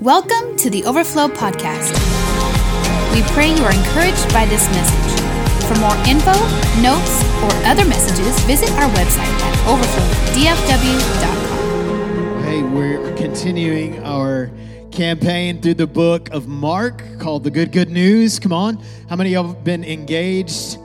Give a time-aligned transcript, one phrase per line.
[0.00, 1.92] Welcome to the Overflow Podcast.
[3.12, 5.20] We pray you are encouraged by this message.
[5.68, 6.32] For more info,
[6.80, 12.44] notes, or other messages, visit our website at overflowdfw.com.
[12.44, 14.50] Hey, we're continuing our
[14.90, 18.38] campaign through the book of Mark called The Good Good News.
[18.38, 18.82] Come on.
[19.10, 20.76] How many of you have been engaged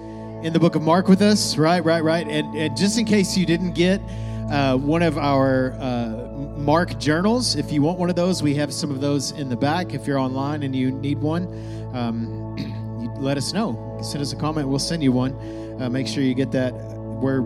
[0.43, 1.57] in the book of Mark with us?
[1.57, 2.27] Right, right, right.
[2.27, 4.01] And, and just in case you didn't get
[4.49, 7.55] uh, one of our uh, Mark journals.
[7.55, 9.93] If you want one of those, we have some of those in the back.
[9.93, 11.45] If you're online and you need one,
[11.93, 12.55] um,
[13.01, 13.99] you let us know.
[14.03, 14.67] Send us a comment.
[14.67, 15.33] We'll send you one.
[15.81, 16.73] Uh, make sure you get that.
[16.73, 17.41] We're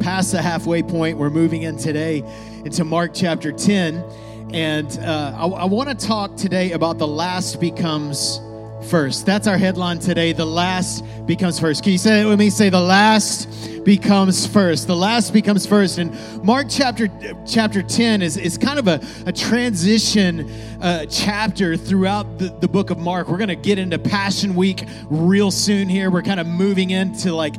[0.00, 1.16] past the halfway point.
[1.16, 2.22] We're moving in today
[2.64, 4.04] into Mark chapter 10.
[4.52, 8.40] And uh, I, I want to talk today about the last becomes
[8.86, 9.26] first.
[9.26, 10.32] That's our headline today.
[10.32, 11.82] The last becomes first.
[11.82, 12.50] Can you say it with me?
[12.50, 14.86] Say the last becomes first.
[14.86, 15.98] The last becomes first.
[15.98, 16.12] And
[16.44, 17.08] Mark chapter
[17.46, 20.50] chapter 10 is, is kind of a, a transition
[20.80, 23.28] uh, chapter throughout the, the book of Mark.
[23.28, 26.10] We're going to get into Passion Week real soon here.
[26.10, 27.54] We're kind of moving into like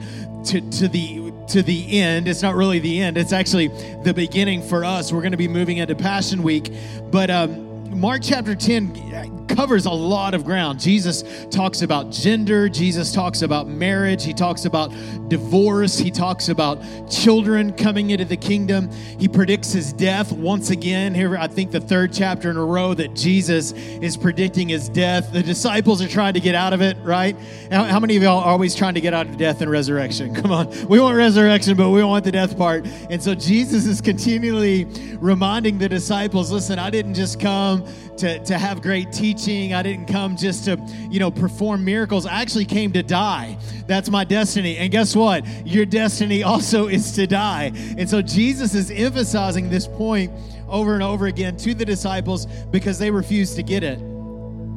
[0.46, 2.28] to, to the to the end.
[2.28, 3.18] It's not really the end.
[3.18, 3.68] It's actually
[4.04, 5.14] the beginning for us.
[5.14, 6.72] We're going to be moving into Passion Week.
[7.10, 10.80] But um, Mark chapter 10 covers a lot of ground.
[10.80, 14.92] Jesus talks about gender, Jesus talks about marriage, he talks about
[15.30, 16.80] divorce, he talks about
[17.10, 18.92] children coming into the kingdom.
[18.92, 21.16] He predicts his death once again.
[21.16, 25.34] Here, I think the third chapter in a row that Jesus is predicting his death.
[25.34, 27.36] The disciples are trying to get out of it, right?
[27.72, 30.36] How, many of y'all are always trying to get out of death and resurrection?
[30.42, 30.88] Come on.
[30.88, 32.86] We want resurrection, but we don't want the death part.
[33.10, 34.86] And so Jesus is continually
[35.20, 37.87] reminding the disciples listen, I didn't just come
[38.18, 39.74] to, to have great teaching.
[39.74, 40.78] I didn't come just to,
[41.10, 42.26] you know, perform miracles.
[42.26, 43.58] I actually came to die.
[43.88, 44.78] That's my destiny.
[44.78, 45.46] And guess what?
[45.66, 47.72] Your destiny also is to die.
[47.98, 50.32] And so Jesus is emphasizing this point
[50.68, 54.00] over and over again to the disciples because they refused to get it.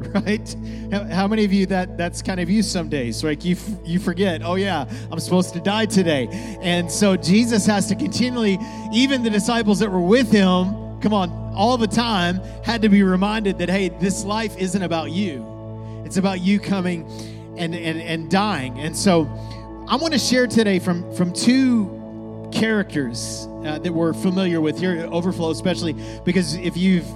[0.00, 0.56] Right?
[1.12, 3.22] How many of you that that's kind of you some days?
[3.22, 6.26] Like you you forget, oh yeah, I'm supposed to die today.
[6.62, 8.58] And so Jesus has to continually
[8.94, 13.02] even the disciples that were with him come on, all the time had to be
[13.02, 16.02] reminded that, hey, this life isn't about you.
[16.04, 17.08] It's about you coming
[17.56, 18.78] and, and, and dying.
[18.80, 19.22] And so
[19.88, 24.96] I want to share today from, from two characters uh, that we're familiar with here
[24.96, 25.94] at Overflow, especially
[26.24, 27.06] because if you've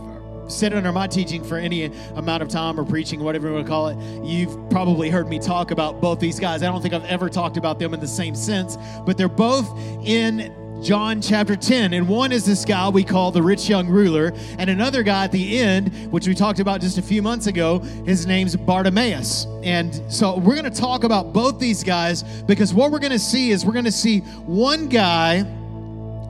[0.49, 1.85] sat under my teaching for any
[2.17, 5.39] amount of time or preaching, whatever you want to call it, you've probably heard me
[5.39, 6.63] talk about both these guys.
[6.63, 9.67] I don't think I've ever talked about them in the same sense, but they're both
[10.05, 11.95] in John chapter 10.
[11.95, 15.33] And one is this guy we call the rich young ruler, and another guy at
[15.33, 19.47] the end, which we talked about just a few months ago, his name's Bartimaeus.
[19.63, 23.19] And so we're going to talk about both these guys because what we're going to
[23.19, 25.45] see is we're going to see one guy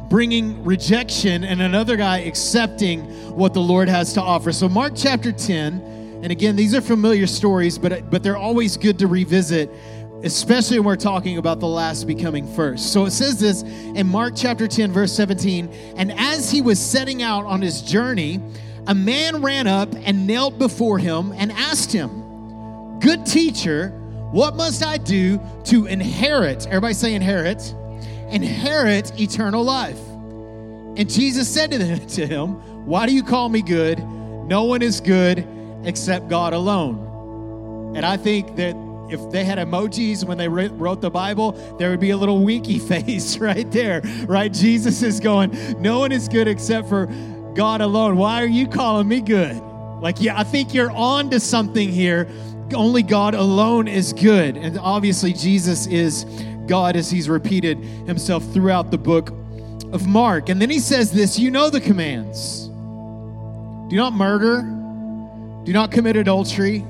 [0.09, 3.01] bringing rejection and another guy accepting
[3.37, 4.53] what the Lord has to offer.
[4.53, 9.01] So, Mark chapter 10, and again, these are familiar stories, but, but they're always good
[9.01, 9.69] to revisit
[10.25, 12.93] especially when we're talking about the last becoming first.
[12.93, 15.69] So it says this in Mark chapter 10, verse 17.
[15.97, 18.41] And as he was setting out on his journey,
[18.87, 23.91] a man ran up and knelt before him and asked him, Good teacher,
[24.31, 26.67] what must I do to inherit?
[26.67, 27.75] Everybody say inherit.
[28.31, 30.01] Inherit eternal life.
[30.97, 33.99] And Jesus said to, him, Why do you call me good?
[33.99, 35.47] No one is good
[35.85, 37.95] except God alone.
[37.95, 38.75] And I think that
[39.11, 42.79] if they had emojis when they wrote the Bible, there would be a little winky
[42.91, 44.53] face right there, right?
[44.53, 45.51] Jesus is going,
[45.81, 47.07] No one is good except for
[47.55, 48.17] God alone.
[48.17, 49.57] Why are you calling me good?
[50.01, 52.29] Like, yeah, I think you're on to something here.
[52.75, 54.57] Only God alone is good.
[54.57, 56.25] And obviously, Jesus is
[56.67, 59.31] God as he's repeated himself throughout the book
[59.93, 60.49] of Mark.
[60.49, 62.67] And then he says this You know the commands
[63.89, 64.63] do not murder,
[65.65, 66.85] do not commit adultery.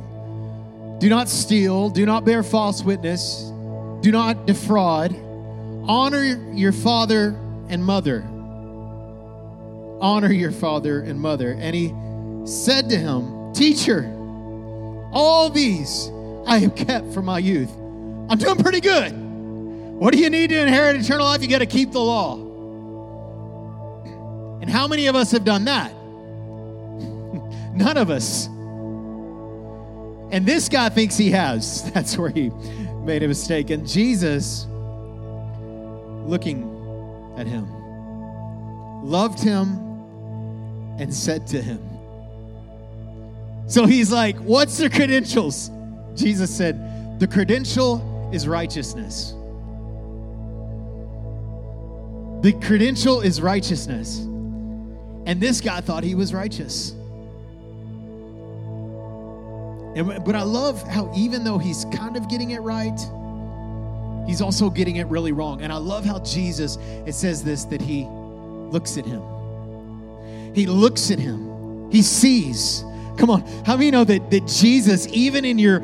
[0.99, 1.91] Do not steal.
[1.91, 3.51] Do not bear false witness.
[4.01, 5.15] Do not defraud.
[5.87, 7.37] Honor your father
[7.69, 8.23] and mother.
[10.01, 11.57] Honor your father and mother.
[11.59, 11.95] And he
[12.47, 14.05] said to him, Teacher,
[15.13, 16.11] all these
[16.47, 17.71] I have kept from my youth.
[18.29, 19.13] I'm doing pretty good.
[19.13, 21.41] What do you need to inherit eternal life?
[21.43, 22.37] You got to keep the law.
[24.61, 25.93] And how many of us have done that?
[27.75, 28.49] None of us.
[30.35, 31.89] And this guy thinks he has.
[31.95, 32.51] That's where he
[33.05, 33.71] made a mistake.
[33.71, 34.67] And Jesus,
[36.27, 36.65] looking
[37.37, 37.69] at him,
[39.05, 39.79] loved him
[40.99, 41.79] and said to him,
[43.69, 45.71] So he's like, What's the credentials?
[46.17, 49.35] Jesus said, The credential is righteousness.
[52.43, 54.19] The credential is righteousness.
[55.27, 56.93] And this guy thought he was righteous.
[59.95, 62.99] And, but I love how even though he's kind of getting it right,
[64.27, 65.63] he's also getting it really wrong.
[65.63, 69.23] And I love how Jesus, it says this, that he looks at him.
[70.55, 71.91] He looks at him.
[71.91, 72.85] He sees.
[73.19, 75.81] Come on, how many know that, that Jesus, even in your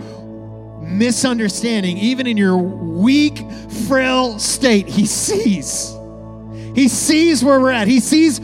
[0.80, 3.38] misunderstanding, even in your weak,
[3.86, 5.94] frail state, he sees.
[6.74, 7.86] He sees where we're at.
[7.86, 8.40] He sees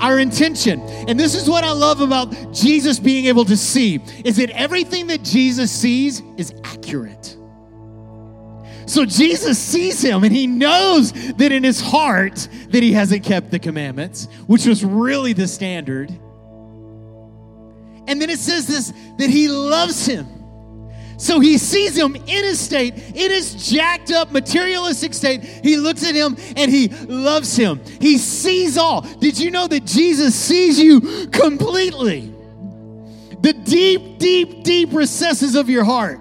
[0.00, 0.80] our intention.
[1.08, 5.06] And this is what I love about Jesus being able to see is that everything
[5.08, 7.36] that Jesus sees is accurate.
[8.86, 13.52] So Jesus sees him and he knows that in his heart that he hasn't kept
[13.52, 16.10] the commandments, which was really the standard.
[18.08, 20.26] And then it says this that he loves him.
[21.20, 25.44] So he sees him in his state, in his jacked up materialistic state.
[25.44, 27.82] He looks at him and he loves him.
[28.00, 29.02] He sees all.
[29.02, 32.32] Did you know that Jesus sees you completely?
[33.42, 36.20] The deep, deep, deep recesses of your heart.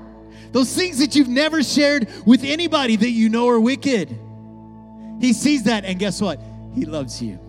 [0.51, 4.09] Those things that you've never shared with anybody that you know are wicked.
[5.21, 6.41] He sees that, and guess what?
[6.75, 7.39] He loves you.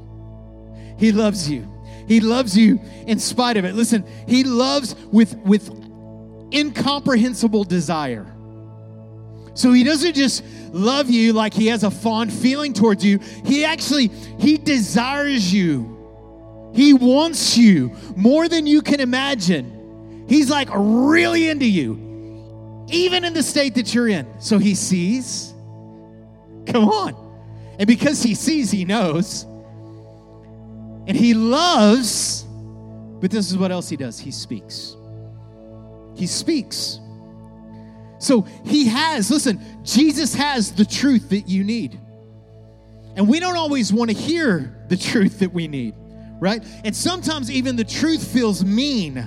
[0.99, 1.69] He loves you.
[2.07, 3.75] He loves you in spite of it.
[3.75, 5.90] Listen, he loves with, with
[6.53, 8.27] incomprehensible desire.
[9.55, 13.19] So he doesn't just love you like he has a fond feeling towards you.
[13.45, 14.09] He actually
[14.39, 16.71] he desires you.
[16.75, 20.27] He wants you more than you can imagine.
[20.29, 22.87] He's like really into you.
[22.89, 24.41] Even in the state that you're in.
[24.41, 25.53] So he sees.
[26.67, 27.17] Come on.
[27.79, 29.45] And because he sees, he knows.
[31.07, 32.45] And he loves.
[33.21, 34.19] But this is what else he does.
[34.19, 34.97] He speaks.
[36.21, 37.01] He speaks.
[38.19, 41.99] So he has, listen, Jesus has the truth that you need.
[43.17, 45.95] And we don't always want to hear the truth that we need,
[46.39, 46.63] right?
[46.85, 49.27] And sometimes even the truth feels mean.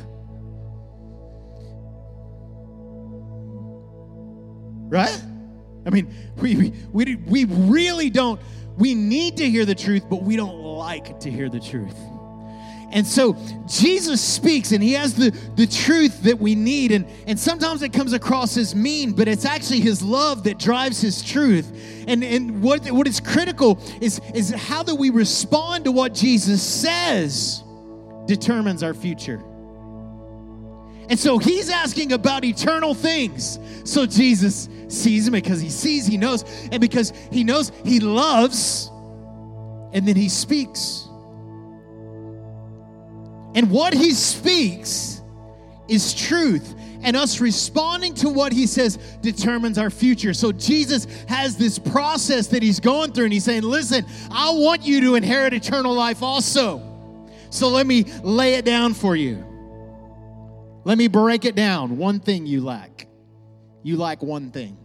[4.87, 5.19] Right?
[5.87, 8.39] I mean, we, we, we really don't,
[8.77, 11.97] we need to hear the truth, but we don't like to hear the truth.
[12.93, 13.35] And so
[13.65, 16.91] Jesus speaks and he has the, the truth that we need.
[16.91, 21.01] And, and sometimes it comes across as mean, but it's actually his love that drives
[21.01, 21.75] his truth.
[22.07, 26.61] And, and what, what is critical is, is how that we respond to what Jesus
[26.61, 27.63] says
[28.27, 29.41] determines our future.
[31.09, 33.57] And so he's asking about eternal things.
[33.85, 38.91] So Jesus sees him because he sees, he knows, and because he knows he loves,
[39.93, 41.07] and then he speaks.
[43.55, 45.21] And what he speaks
[45.87, 46.75] is truth.
[47.03, 50.33] And us responding to what he says determines our future.
[50.33, 54.83] So Jesus has this process that he's going through, and he's saying, Listen, I want
[54.83, 56.81] you to inherit eternal life also.
[57.49, 59.45] So let me lay it down for you.
[60.85, 61.97] Let me break it down.
[61.97, 63.07] One thing you lack.
[63.83, 64.77] You lack one thing.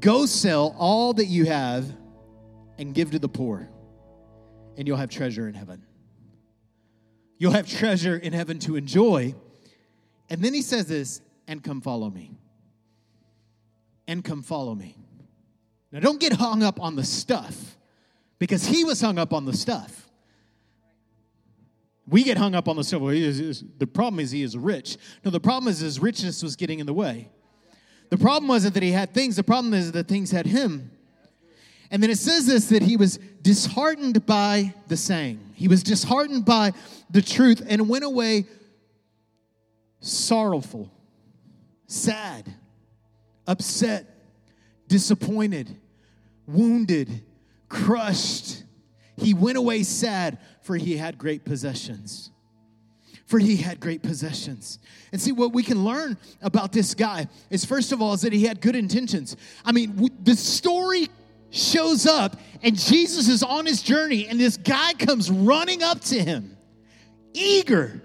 [0.00, 1.86] Go sell all that you have
[2.76, 3.68] and give to the poor
[4.76, 5.82] and you'll have treasure in heaven.
[7.38, 9.34] You'll have treasure in heaven to enjoy.
[10.30, 12.38] And then he says this, and come follow me.
[14.08, 14.96] And come follow me.
[15.92, 17.76] Now, don't get hung up on the stuff
[18.38, 20.08] because he was hung up on the stuff.
[22.08, 23.02] We get hung up on the stuff.
[23.02, 24.96] The problem is he is rich.
[25.24, 27.30] No, the problem is his richness was getting in the way.
[28.10, 30.92] The problem wasn't that he had things, the problem is that things had him.
[31.90, 35.40] And then it says this that he was disheartened by the saying.
[35.54, 36.72] He was disheartened by
[37.10, 38.46] the truth and went away
[40.00, 40.92] sorrowful,
[41.86, 42.52] sad,
[43.46, 44.06] upset,
[44.88, 45.76] disappointed,
[46.46, 47.22] wounded,
[47.68, 48.64] crushed.
[49.16, 52.30] He went away sad, for he had great possessions.
[53.26, 54.78] For he had great possessions.
[55.10, 58.32] And see, what we can learn about this guy is first of all, is that
[58.32, 59.36] he had good intentions.
[59.64, 61.08] I mean, the story
[61.56, 66.18] shows up and Jesus is on his journey, and this guy comes running up to
[66.18, 66.56] him,
[67.32, 68.02] eager.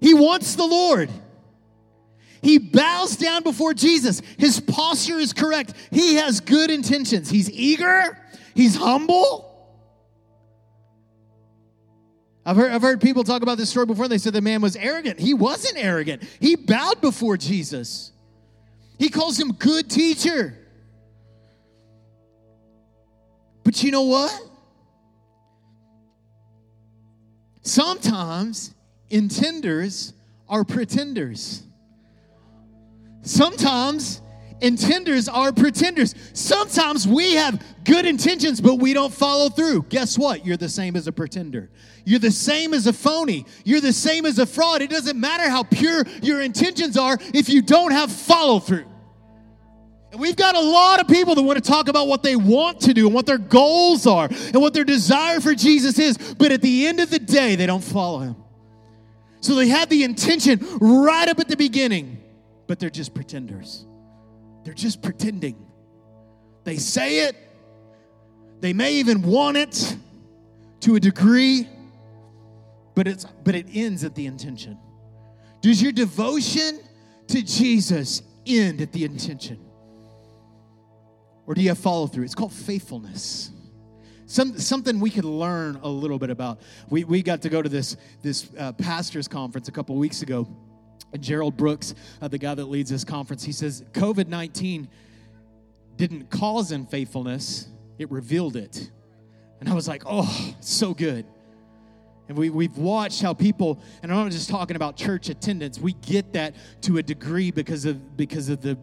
[0.00, 1.10] He wants the Lord.
[2.42, 4.22] He bows down before Jesus.
[4.38, 5.74] His posture is correct.
[5.90, 7.30] He has good intentions.
[7.30, 8.18] He's eager,
[8.54, 9.46] he's humble.
[12.44, 14.08] I've heard, I've heard people talk about this story before.
[14.08, 15.20] They said the man was arrogant.
[15.20, 18.12] He wasn't arrogant, he bowed before Jesus.
[18.98, 20.54] He calls him good teacher.
[23.70, 24.36] But you know what?
[27.62, 28.74] Sometimes
[29.12, 30.12] intenders
[30.48, 31.62] are pretenders.
[33.22, 34.22] Sometimes
[34.60, 36.16] intenders are pretenders.
[36.32, 39.84] Sometimes we have good intentions, but we don't follow through.
[39.84, 40.44] Guess what?
[40.44, 41.70] You're the same as a pretender.
[42.04, 43.46] You're the same as a phony.
[43.64, 44.82] You're the same as a fraud.
[44.82, 48.89] It doesn't matter how pure your intentions are if you don't have follow through.
[50.12, 52.80] And we've got a lot of people that want to talk about what they want
[52.82, 56.50] to do and what their goals are and what their desire for Jesus is, but
[56.50, 58.36] at the end of the day, they don't follow him.
[59.40, 62.22] So they had the intention right up at the beginning,
[62.66, 63.86] but they're just pretenders.
[64.64, 65.66] They're just pretending.
[66.64, 67.36] They say it,
[68.60, 69.96] they may even want it
[70.80, 71.68] to a degree,
[72.94, 74.78] but it's but it ends at the intention.
[75.62, 76.80] Does your devotion
[77.28, 79.58] to Jesus end at the intention?
[81.46, 82.24] Or do you have follow through?
[82.24, 83.50] It's called faithfulness.
[84.26, 86.60] Some, something we could learn a little bit about.
[86.88, 90.46] We, we got to go to this, this uh, pastor's conference a couple weeks ago.
[91.12, 94.88] And Gerald Brooks, uh, the guy that leads this conference, he says COVID 19
[95.96, 97.68] didn't cause unfaithfulness,
[97.98, 98.90] it revealed it.
[99.58, 101.26] And I was like, oh, so good.
[102.28, 105.94] And we, we've watched how people, and I'm not just talking about church attendance, we
[105.94, 108.78] get that to a degree because of, because of the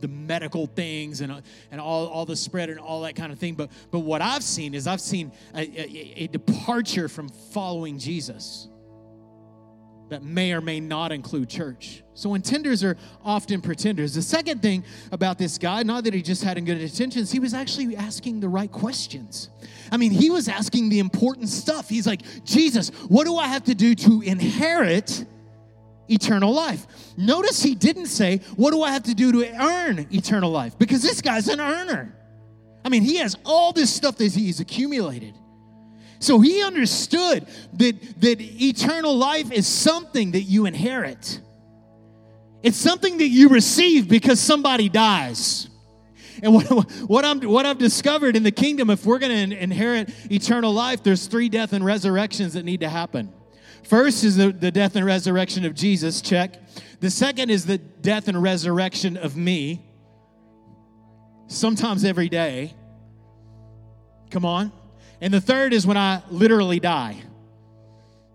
[0.00, 1.40] the medical things and, uh,
[1.70, 3.54] and all, all the spread and all that kind of thing.
[3.54, 8.68] But, but what I've seen is I've seen a, a, a departure from following Jesus
[10.10, 12.02] that may or may not include church.
[12.14, 14.14] So intenders are often pretenders.
[14.14, 17.54] The second thing about this guy, not that he just had good intentions, he was
[17.54, 19.50] actually asking the right questions.
[19.90, 21.88] I mean, he was asking the important stuff.
[21.88, 25.24] He's like, Jesus, what do I have to do to inherit
[26.10, 26.86] eternal life.
[27.16, 30.78] Notice he didn't say, What do I have to do to earn eternal life?
[30.78, 32.14] Because this guy's an earner.
[32.84, 35.34] I mean, he has all this stuff that he's accumulated.
[36.18, 41.40] So he understood that, that eternal life is something that you inherit.
[42.62, 45.68] It's something that you receive because somebody dies.
[46.42, 46.66] And what,
[47.06, 51.02] what, I'm, what I've discovered in the kingdom, if we're going to inherit eternal life,
[51.02, 53.32] there's three death and resurrections that need to happen.
[53.84, 56.56] First is the, the death and resurrection of Jesus, check.
[57.00, 59.84] The second is the death and resurrection of me,
[61.48, 62.74] sometimes every day.
[64.30, 64.72] Come on.
[65.20, 67.20] And the third is when I literally die.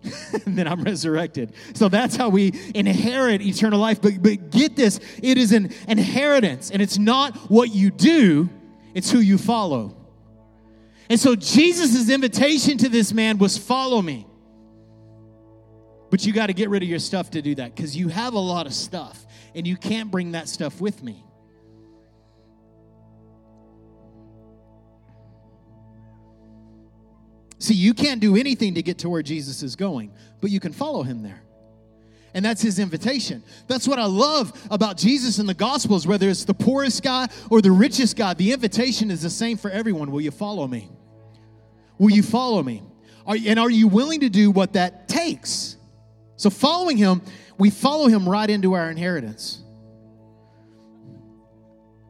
[0.45, 1.53] and then I'm resurrected.
[1.73, 4.01] So that's how we inherit eternal life.
[4.01, 8.49] But, but get this it is an inheritance, and it's not what you do,
[8.93, 9.95] it's who you follow.
[11.09, 14.27] And so Jesus' invitation to this man was follow me.
[16.15, 18.35] But you got to get rid of your stuff to do that because you have
[18.35, 21.21] a lot of stuff and you can't bring that stuff with me.
[27.59, 30.71] See, you can't do anything to get to where Jesus is going, but you can
[30.71, 31.43] follow him there.
[32.33, 33.43] And that's his invitation.
[33.67, 37.61] That's what I love about Jesus in the Gospels, whether it's the poorest guy or
[37.61, 40.11] the richest guy, the invitation is the same for everyone.
[40.11, 40.89] Will you follow me?
[41.97, 42.83] Will you follow me?
[43.27, 45.74] Are, and are you willing to do what that takes?
[46.37, 47.21] So, following him,
[47.57, 49.61] we follow him right into our inheritance.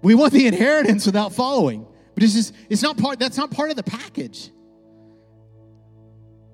[0.02, 3.70] We want the inheritance without following, but it's just, it's not part, that's not part
[3.70, 4.50] of the package.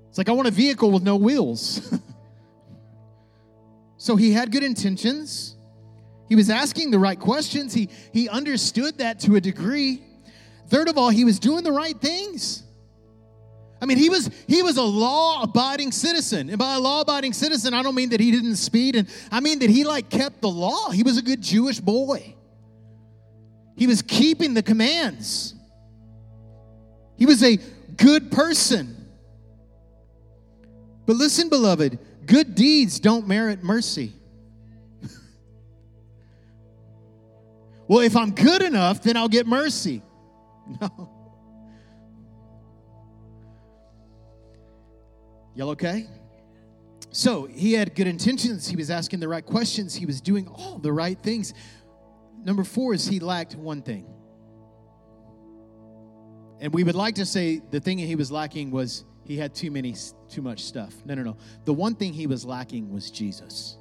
[0.09, 1.93] It's like, I want a vehicle with no wheels.
[3.97, 5.55] so, he had good intentions.
[6.27, 7.73] He was asking the right questions.
[7.73, 10.01] He, he understood that to a degree.
[10.67, 12.63] Third of all, he was doing the right things.
[13.81, 16.49] I mean, he was he was a law-abiding citizen.
[16.49, 19.57] And by a law-abiding citizen, I don't mean that he didn't speed, and I mean
[19.59, 20.91] that he like kept the law.
[20.91, 22.35] He was a good Jewish boy.
[23.75, 25.55] He was keeping the commands.
[27.17, 27.57] He was a
[27.97, 28.95] good person.
[31.07, 31.97] But listen, beloved,
[32.27, 34.13] good deeds don't merit mercy.
[37.87, 40.03] well, if I'm good enough, then I'll get mercy.
[40.79, 41.20] No.
[45.55, 46.07] Y'all okay?
[47.11, 48.67] So he had good intentions.
[48.67, 49.93] He was asking the right questions.
[49.93, 51.53] He was doing all the right things.
[52.43, 54.07] Number four is he lacked one thing.
[56.59, 59.71] And we would like to say the thing he was lacking was he had too
[59.71, 59.95] many,
[60.29, 60.93] too much stuff.
[61.05, 61.37] No, no, no.
[61.65, 63.77] The one thing he was lacking was Jesus.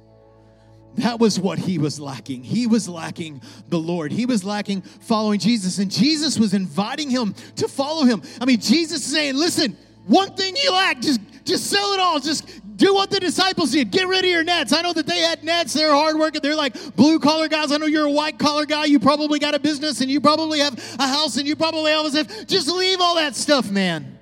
[0.95, 2.43] That was what he was lacking.
[2.43, 4.11] He was lacking the Lord.
[4.11, 5.77] He was lacking following Jesus.
[5.77, 8.21] And Jesus was inviting him to follow him.
[8.41, 12.19] I mean, Jesus is saying, listen, one thing you lack, just just sell it all.
[12.19, 13.91] Just do what the disciples did.
[13.91, 14.73] Get rid of your nets.
[14.73, 15.73] I know that they had nets.
[15.73, 16.41] They're hardworking.
[16.41, 17.71] They're like blue collar guys.
[17.71, 18.85] I know you're a white collar guy.
[18.85, 22.47] You probably got a business and you probably have a house and you probably have.
[22.47, 24.17] Just leave all that stuff, man,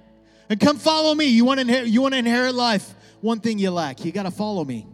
[0.49, 1.25] and come follow me.
[1.25, 2.93] You want to inherit, you want to inherit life.
[3.21, 4.05] One thing you lack.
[4.05, 4.87] You got to follow me.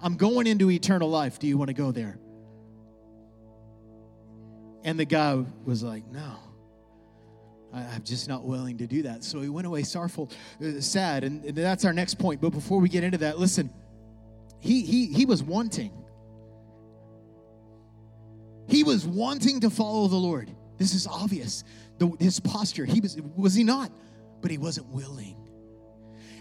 [0.00, 1.38] I'm going into eternal life.
[1.38, 2.18] Do you want to go there?
[4.84, 6.36] And the guy was like, No,
[7.76, 9.22] I'm just not willing to do that.
[9.22, 10.30] So he went away sorrowful,
[10.64, 11.24] uh, sad.
[11.24, 12.40] And, that's our next point.
[12.40, 13.70] But before we get into that, listen,
[14.60, 15.92] he, he, he was wanting.
[18.68, 20.50] He was wanting to follow the Lord.
[20.78, 21.64] This is obvious.
[21.98, 23.90] The, his posture, he was, was he not?
[24.40, 25.36] But he wasn't willing.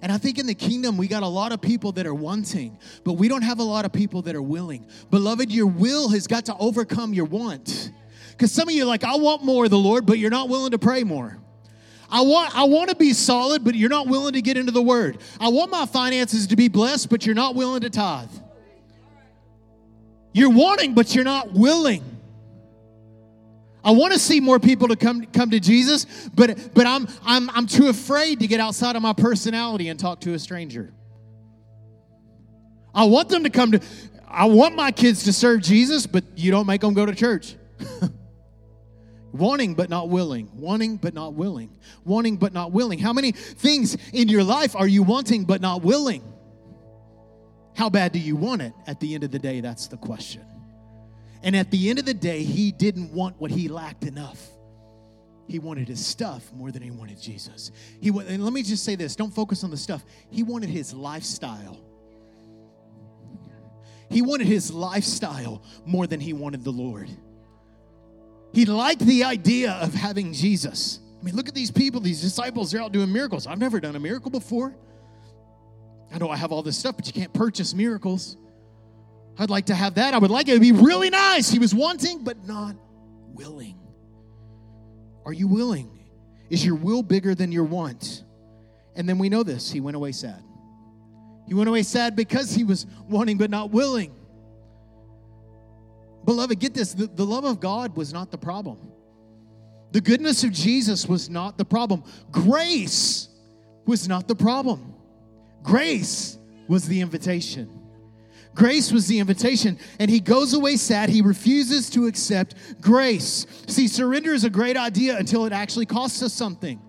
[0.01, 2.77] And I think in the kingdom, we got a lot of people that are wanting,
[3.04, 4.86] but we don't have a lot of people that are willing.
[5.10, 7.92] Beloved, your will has got to overcome your want.
[8.36, 10.72] Because some of you like, I want more of the Lord, but you're not willing
[10.72, 11.38] to pray more.
[12.10, 14.82] I want, I want to be solid, but you're not willing to get into the
[14.82, 15.18] word.
[15.39, 18.30] I want my finances to be blessed, but you're not willing to tithe.
[20.34, 22.04] You're wanting, but you're not willing.
[23.86, 27.50] I want to see more people to come come to Jesus, but but I'm I'm
[27.51, 30.92] I'm too afraid to get outside of my personality and talk to a stranger.
[32.94, 33.80] I want them to come to
[34.27, 37.56] I want my kids to serve Jesus, but you don't make them go to church.
[39.38, 43.00] wanting but not willing, wanting but not willing, wanting but not willing.
[43.00, 46.24] How many things in your life are you wanting but not willing?
[47.75, 48.74] How bad do you want it?
[48.88, 50.44] At the end of the day, that's the question.
[51.44, 54.42] And at the end of the day, he didn't want what he lacked enough.
[55.48, 57.72] He wanted his stuff more than he wanted Jesus.
[58.01, 60.04] He and let me just say this, don't focus on the stuff.
[60.32, 61.77] He wanted his lifestyle.
[64.10, 67.10] He wanted his lifestyle more than he wanted the Lord.
[68.56, 71.02] He liked the idea of having Jesus.
[71.20, 73.48] I mean, look at these people, these disciples, they're out doing miracles.
[73.48, 74.74] I've never done a miracle before.
[76.10, 78.38] I know I have all this stuff, but you can't purchase miracles.
[79.38, 80.14] I'd like to have that.
[80.14, 81.50] I would like it to be really nice.
[81.50, 82.78] He was wanting, but not
[83.34, 83.78] willing.
[85.26, 85.92] Are you willing?
[86.50, 88.24] Is your will bigger than your want?
[88.96, 89.70] And then we know this.
[89.70, 90.42] He went away sad.
[91.46, 94.16] He went away sad because he was wanting, but not willing.
[96.25, 98.91] Beloved, get this the, the love of God was not the problem.
[99.91, 102.03] The goodness of Jesus was not the problem.
[102.32, 103.29] Grace
[103.86, 104.94] was not the problem.
[105.63, 107.82] Grace was the invitation.
[108.55, 111.09] Grace was the invitation, and he goes away sad.
[111.09, 113.46] He refuses to accept grace.
[113.68, 116.81] See, surrender is a great idea until it actually costs us something.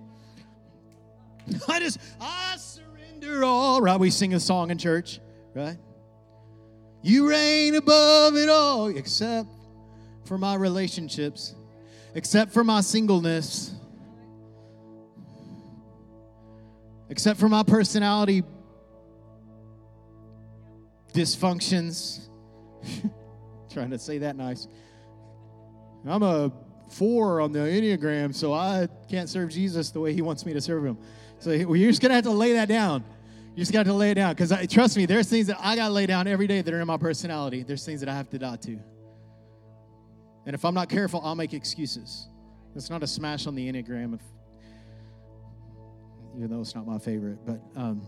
[1.69, 3.81] I just, I surrender all.
[3.81, 3.99] Right?
[3.99, 5.21] We sing a song in church,
[5.55, 5.77] right?
[7.07, 9.49] You reign above it all, except
[10.25, 11.55] for my relationships,
[12.17, 13.73] except for my singleness,
[17.09, 18.43] except for my personality
[21.15, 22.27] dysfunctions.
[23.71, 24.67] Trying to say that nice.
[26.09, 26.51] I'm a
[26.91, 30.61] four on the Enneagram, so I can't serve Jesus the way he wants me to
[30.61, 30.99] serve him.
[31.39, 33.05] So you're just going to have to lay that down.
[33.57, 34.35] You just got to lay it down.
[34.35, 36.81] Because trust me, there's things that I got to lay down every day that are
[36.81, 37.63] in my personality.
[37.63, 38.79] There's things that I have to die to.
[40.45, 42.29] And if I'm not careful, I'll make excuses.
[42.75, 44.21] It's not a smash on the Enneagram, if,
[46.37, 47.39] even though it's not my favorite.
[47.47, 48.03] But um,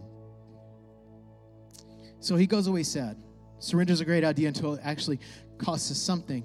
[2.21, 3.17] so he goes away sad.
[3.59, 5.19] Surrender is a great idea until it actually
[5.57, 6.45] costs us something.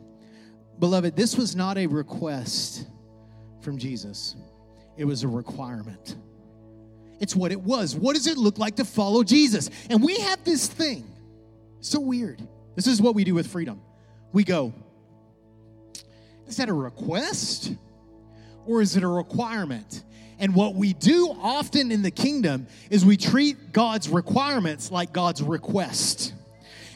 [0.80, 2.88] Beloved, this was not a request
[3.62, 4.38] from Jesus,
[4.96, 6.16] it was a requirement.
[7.24, 7.96] It's what it was.
[7.96, 9.70] What does it look like to follow Jesus?
[9.90, 11.10] And we have this thing.
[11.80, 12.46] So weird.
[12.76, 13.82] This is what we do with freedom.
[14.34, 14.74] We go,
[16.48, 17.72] is that a request
[18.66, 20.04] or is it a requirement?
[20.38, 25.42] And what we do often in the kingdom is we treat God's requirements like God's
[25.42, 26.34] request.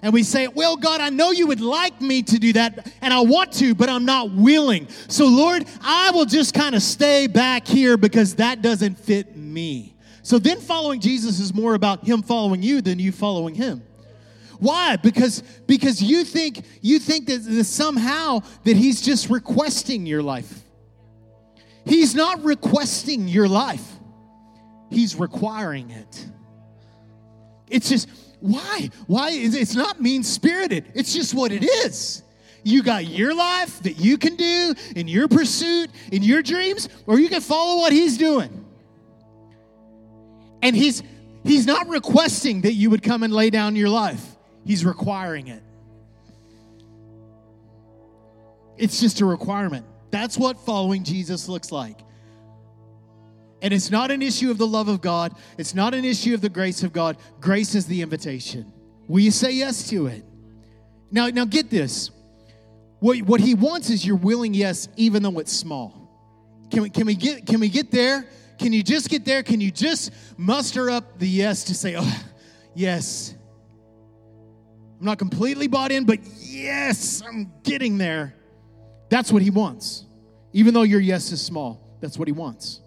[0.02, 3.13] And we say, Well, God, I know you would like me to do that, and
[3.13, 4.90] I want to, but I'm not willing.
[5.08, 9.97] So, Lord, I will just kind of stay back here because that doesn't fit me.
[10.28, 13.82] So then following Jesus is more about him following you than you following him.
[14.60, 14.98] Why?
[14.98, 20.54] Because because you think you think that, that somehow that he's just requesting your life.
[21.86, 23.90] He's not requesting your life.
[24.90, 26.28] He's requiring it.
[27.70, 28.10] It's just
[28.42, 28.90] why?
[29.06, 30.92] Why is it's not mean-spirited.
[30.94, 32.22] It's just what it is.
[32.66, 37.18] You got your life that you can do in your pursuit, in your dreams, or
[37.18, 38.66] you can follow what he's doing.
[40.62, 41.04] And he's
[41.43, 44.24] he's not requesting that you would come and lay down your life.
[44.65, 45.63] He's requiring it.
[48.78, 49.86] It's just a requirement.
[50.12, 52.00] That's what following Jesus looks like.
[53.62, 55.36] And it's not an issue of the love of God.
[55.58, 57.17] It's not an issue of the grace of God.
[57.39, 58.72] Grace is the invitation.
[59.08, 60.24] Will you say yes to it?
[61.12, 62.12] Now, now get this.
[63.00, 66.08] What, what he wants is your willing yes, even though it's small.
[66.72, 68.28] Can we, can we get can we get there?
[68.58, 69.43] Can you just get there?
[69.43, 72.24] Can you just muster up the yes to say, oh,
[72.74, 73.36] yes.
[75.00, 78.34] I'm not completely bought in, but yes, I'm getting there.
[79.10, 80.06] That's what he wants.
[80.54, 82.82] Even though your yes is small, that's what he wants.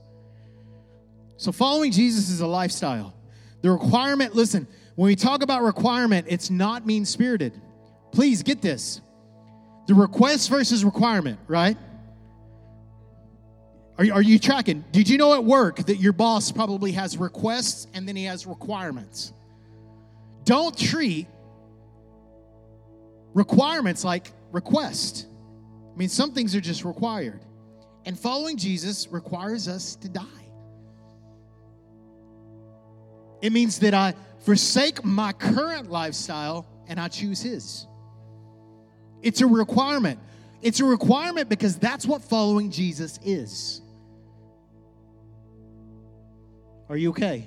[1.36, 3.14] So following Jesus is a lifestyle.
[3.62, 7.58] The requirement, listen, when we talk about requirement, it's not mean spirited.
[8.12, 9.00] Please get this.
[9.86, 11.76] The request versus requirement, right?
[14.00, 14.82] Are you, are you tracking?
[14.92, 18.46] Did you know at work that your boss probably has requests and then he has
[18.46, 19.34] requirements?
[20.44, 21.26] Don't treat
[23.34, 25.26] requirements like request.
[25.94, 27.40] I mean, some things are just required.
[28.06, 30.24] And following Jesus requires us to die.
[33.42, 34.14] It means that I
[34.46, 37.86] forsake my current lifestyle and I choose His.
[39.20, 40.18] It's a requirement.
[40.62, 43.82] It's a requirement because that's what following Jesus is.
[46.90, 47.46] Are you okay?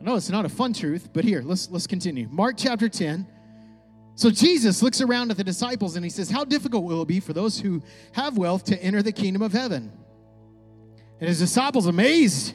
[0.00, 2.26] I know it's not a fun truth, but here, let's let's continue.
[2.28, 3.24] Mark chapter 10.
[4.16, 7.20] So Jesus looks around at the disciples and he says, How difficult will it be
[7.20, 9.92] for those who have wealth to enter the kingdom of heaven?
[11.20, 12.54] And his disciples amazed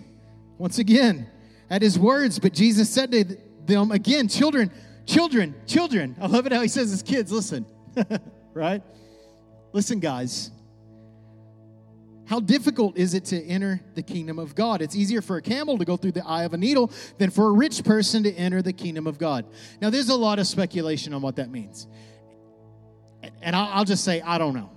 [0.57, 1.25] once again
[1.69, 4.69] at his words, but Jesus said to them again, Children,
[5.05, 6.17] children, children.
[6.19, 7.65] I love it how he says his kids, listen,
[8.53, 8.83] right?
[9.71, 10.51] Listen, guys.
[12.29, 14.83] How difficult is it to enter the kingdom of God?
[14.83, 17.47] It's easier for a camel to go through the eye of a needle than for
[17.47, 19.45] a rich person to enter the kingdom of God.
[19.81, 21.87] Now, there's a lot of speculation on what that means.
[23.41, 24.69] And I'll just say, I don't know.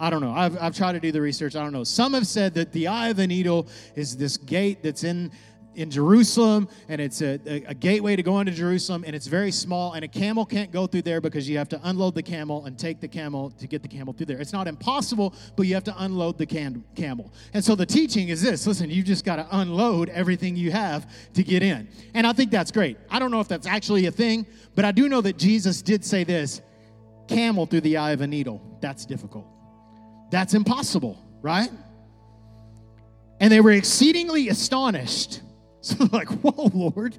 [0.00, 0.32] I don't know.
[0.32, 1.54] I've, I've tried to do the research.
[1.54, 1.84] I don't know.
[1.84, 5.30] Some have said that the eye of the needle is this gate that's in
[5.76, 9.50] in Jerusalem, and it's a, a, a, gateway to go into Jerusalem, and it's very
[9.50, 12.64] small, and a camel can't go through there because you have to unload the camel
[12.66, 14.40] and take the camel to get the camel through there.
[14.40, 17.32] It's not impossible, but you have to unload the can, camel.
[17.52, 21.10] And so the teaching is this listen, you just got to unload everything you have
[21.34, 21.88] to get in.
[22.14, 22.96] And I think that's great.
[23.10, 26.04] I don't know if that's actually a thing, but I do know that Jesus did
[26.04, 26.60] say this
[27.28, 28.60] camel through the eye of a needle.
[28.80, 29.46] That's difficult.
[30.30, 31.70] That's impossible, right?
[33.40, 35.40] And they were exceedingly astonished
[35.98, 37.16] So like, whoa, Lord.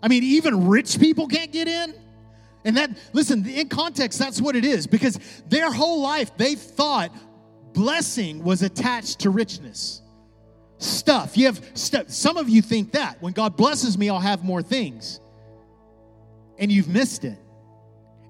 [0.00, 1.94] I mean, even rich people can't get in.
[2.64, 7.12] And that, listen, in context, that's what it is because their whole life they thought
[7.72, 10.02] blessing was attached to richness.
[10.78, 11.36] Stuff.
[11.36, 12.08] You have stuff.
[12.10, 15.20] Some of you think that when God blesses me, I'll have more things.
[16.58, 17.38] And you've missed it.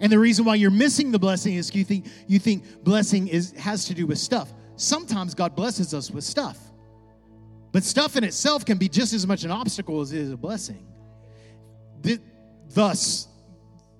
[0.00, 3.52] And the reason why you're missing the blessing is you think you think blessing is
[3.52, 4.52] has to do with stuff.
[4.76, 6.58] Sometimes God blesses us with stuff.
[7.76, 10.36] But stuff in itself can be just as much an obstacle as it is a
[10.38, 10.82] blessing.
[12.70, 13.28] Thus,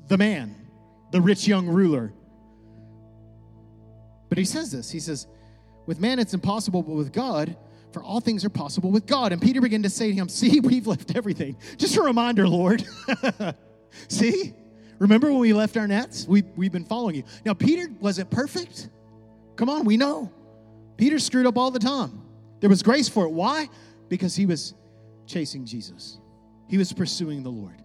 [0.08, 0.56] the man,
[1.12, 2.14] the rich young ruler.
[4.30, 5.26] But he says this He says,
[5.84, 7.54] With man it's impossible, but with God,
[7.92, 9.32] for all things are possible with God.
[9.32, 11.58] And Peter began to say to him, See, we've left everything.
[11.76, 12.82] Just a reminder, Lord.
[14.08, 14.54] See?
[14.98, 16.26] Remember when we left our nets?
[16.26, 17.24] We, we've been following you.
[17.44, 18.88] Now, Peter wasn't perfect.
[19.56, 20.32] Come on, we know.
[20.96, 22.22] Peter screwed up all the time.
[22.66, 23.31] There was grace for it.
[23.31, 23.68] Why?
[24.09, 24.74] Because he was
[25.24, 26.18] chasing Jesus.
[26.68, 27.81] He was pursuing the Lord.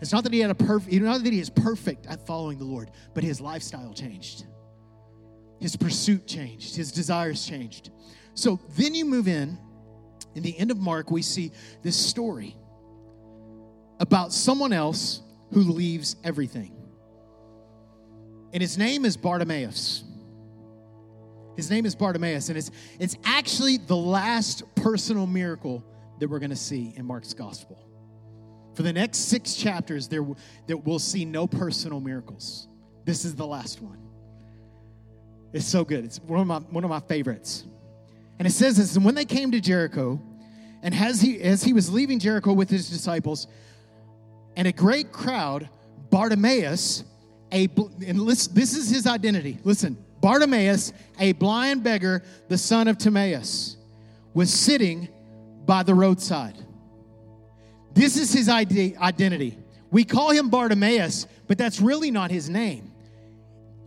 [0.00, 2.64] It's not that he had a perfect, not that he is perfect at following the
[2.64, 4.46] Lord, but his lifestyle changed.
[5.60, 6.74] His pursuit changed.
[6.74, 7.90] His desires changed.
[8.34, 9.56] So then you move in,
[10.34, 11.52] in the end of Mark, we see
[11.84, 12.56] this story
[14.00, 15.20] about someone else
[15.52, 16.74] who leaves everything.
[18.52, 20.02] And his name is Bartimaeus.
[21.60, 25.84] His name is Bartimaeus, and it's, it's actually the last personal miracle
[26.18, 27.78] that we're going to see in Mark's gospel.
[28.72, 30.26] For the next six chapters, there,
[30.66, 32.66] there we'll see no personal miracles.
[33.04, 33.98] This is the last one.
[35.52, 36.06] It's so good.
[36.06, 37.66] It's one of my, one of my favorites.
[38.38, 40.18] And it says this, and when they came to Jericho,
[40.82, 43.48] and as he, as he was leaving Jericho with his disciples,
[44.56, 45.68] and a great crowd,
[46.08, 47.04] Bartimaeus,
[47.52, 47.68] a,
[48.06, 49.58] and listen, this is his identity.
[49.62, 53.76] Listen, Bartimaeus, a blind beggar, the son of Timaeus,
[54.34, 55.08] was sitting
[55.64, 56.56] by the roadside.
[57.94, 59.58] This is his identity.
[59.90, 62.92] We call him Bartimaeus, but that's really not his name.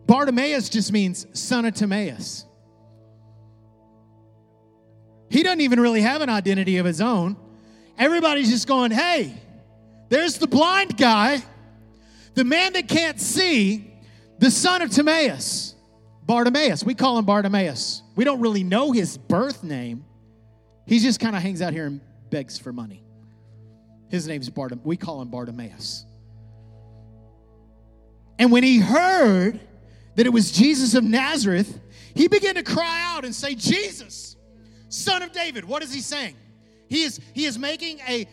[0.05, 2.45] Bartimaeus just means son of Timaeus.
[5.29, 7.37] He doesn't even really have an identity of his own.
[7.97, 9.33] Everybody's just going, hey,
[10.09, 11.41] there's the blind guy,
[12.33, 13.93] the man that can't see,
[14.39, 15.72] the son of Timaeus.
[16.25, 16.83] Bartimaeus.
[16.83, 18.01] We call him Bartimaeus.
[18.15, 20.05] We don't really know his birth name.
[20.85, 23.03] He just kind of hangs out here and begs for money.
[24.09, 24.85] His name's Bartimaeus.
[24.85, 26.05] We call him Bartimaeus.
[28.39, 29.59] And when he heard
[30.15, 31.79] that it was Jesus of Nazareth,
[32.15, 34.35] he began to cry out and say, Jesus,
[34.89, 35.65] son of David.
[35.65, 36.35] What is he saying?
[36.87, 38.27] He is, he is making a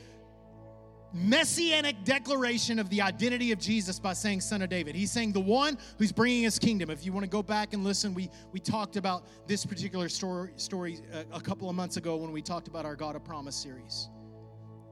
[1.12, 4.94] messianic declaration of the identity of Jesus by saying son of David.
[4.94, 6.90] He's saying the one who's bringing his kingdom.
[6.90, 10.50] If you want to go back and listen, we, we talked about this particular story,
[10.56, 13.56] story a, a couple of months ago when we talked about our God of Promise
[13.56, 14.08] series.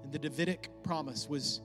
[0.03, 1.61] And the Davidic promise was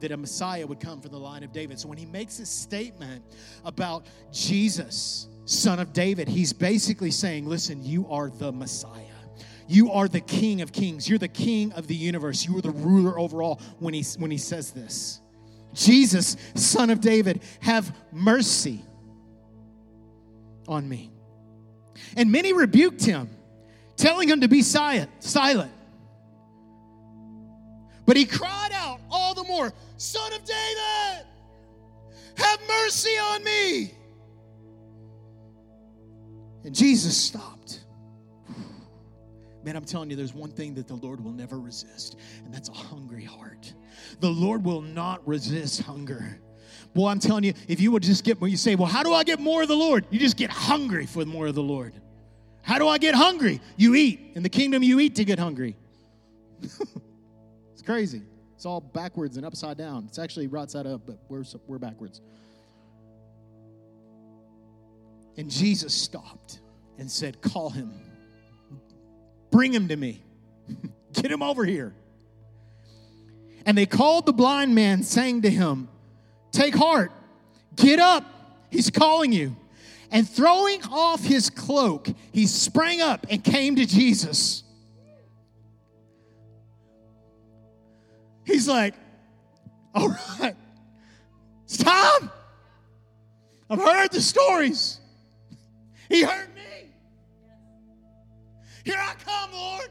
[0.00, 1.78] that a Messiah would come from the line of David.
[1.78, 3.24] So when he makes this statement
[3.64, 9.11] about Jesus, son of David, he's basically saying, listen, you are the Messiah.
[9.68, 11.08] You are the King of Kings.
[11.08, 12.46] You're the King of the universe.
[12.46, 15.20] You are the ruler over all when he, when he says this.
[15.74, 18.84] Jesus, son of David, have mercy
[20.68, 21.10] on me.
[22.16, 23.30] And many rebuked him,
[23.96, 25.10] telling him to be silent.
[25.20, 25.72] silent.
[28.04, 31.26] But he cried out all the more, Son of David,
[32.36, 33.94] have mercy on me.
[36.64, 37.81] And Jesus stopped.
[39.64, 42.68] Man, I'm telling you, there's one thing that the Lord will never resist, and that's
[42.68, 43.72] a hungry heart.
[44.20, 46.40] The Lord will not resist hunger.
[46.94, 49.12] Boy, I'm telling you, if you would just get, when you say, well, how do
[49.14, 50.04] I get more of the Lord?
[50.10, 51.94] You just get hungry for more of the Lord.
[52.62, 53.60] How do I get hungry?
[53.76, 54.32] You eat.
[54.34, 55.76] In the kingdom, you eat to get hungry.
[56.62, 58.22] it's crazy.
[58.54, 60.04] It's all backwards and upside down.
[60.06, 62.20] It's actually right side up, but we're, we're backwards.
[65.36, 66.60] And Jesus stopped
[66.98, 67.92] and said, Call him.
[69.52, 70.20] Bring him to me.
[71.12, 71.94] Get him over here.
[73.64, 75.88] And they called the blind man, saying to him,
[76.50, 77.12] Take heart,
[77.76, 78.24] get up,
[78.70, 79.56] he's calling you.
[80.10, 84.64] And throwing off his cloak, he sprang up and came to Jesus.
[88.44, 88.94] He's like,
[89.94, 90.08] All
[90.40, 90.56] right,
[91.64, 92.30] it's time.
[93.70, 94.98] I've heard the stories.
[96.10, 96.51] He heard
[98.84, 99.88] here I come, Lord,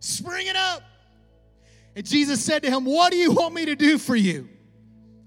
[0.00, 0.82] springing up.
[1.96, 4.48] And Jesus said to him, What do you want me to do for you?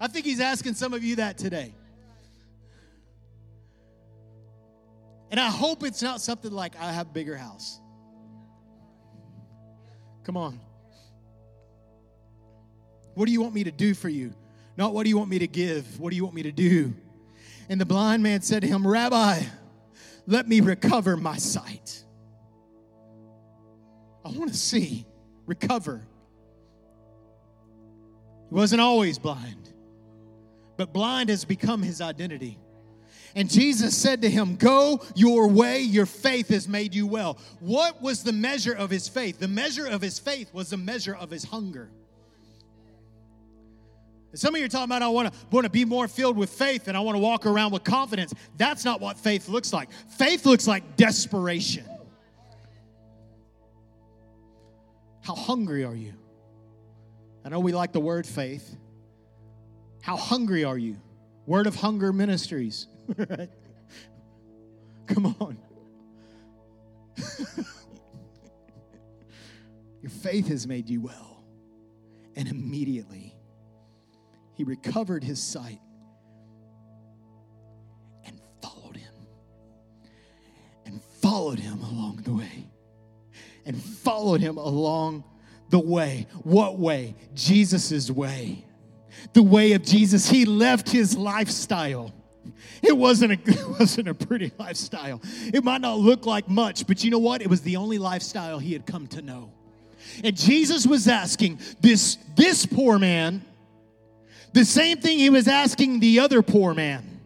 [0.00, 1.74] I think he's asking some of you that today.
[5.30, 7.80] And I hope it's not something like, I have a bigger house.
[10.24, 10.60] Come on.
[13.14, 14.32] What do you want me to do for you?
[14.76, 15.98] Not what do you want me to give?
[15.98, 16.94] What do you want me to do?
[17.68, 19.42] And the blind man said to him, Rabbi,
[20.26, 22.04] let me recover my sight.
[24.28, 25.06] I want to see,
[25.46, 26.06] recover.
[28.48, 29.72] He wasn't always blind,
[30.76, 32.58] but blind has become his identity.
[33.34, 37.38] And Jesus said to him, Go your way, your faith has made you well.
[37.60, 39.38] What was the measure of his faith?
[39.38, 41.90] The measure of his faith was the measure of his hunger.
[44.34, 46.50] Some of you are talking about, I want to, want to be more filled with
[46.50, 48.34] faith and I want to walk around with confidence.
[48.56, 49.90] That's not what faith looks like.
[50.18, 51.84] Faith looks like desperation.
[55.28, 56.14] How hungry are you?
[57.44, 58.78] I know we like the word faith.
[60.00, 60.96] How hungry are you?
[61.44, 62.86] Word of Hunger Ministries.
[65.06, 65.58] Come on.
[70.00, 71.44] Your faith has made you well.
[72.34, 73.36] And immediately
[74.54, 75.82] he recovered his sight
[78.24, 79.12] and followed him.
[80.86, 82.70] And followed him along the way
[83.68, 85.22] and followed him along
[85.68, 86.26] the way.
[86.42, 87.14] What way?
[87.34, 88.64] Jesus' way.
[89.34, 90.28] The way of Jesus.
[90.28, 92.12] He left his lifestyle.
[92.82, 95.20] It wasn't, a, it wasn't a pretty lifestyle.
[95.52, 97.42] It might not look like much, but you know what?
[97.42, 99.52] It was the only lifestyle he had come to know.
[100.24, 103.44] And Jesus was asking this, this poor man
[104.54, 107.20] the same thing he was asking the other poor man.